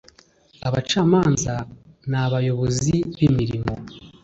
[0.67, 1.53] abacamanza
[2.09, 3.73] n'abayobozi b'imirimo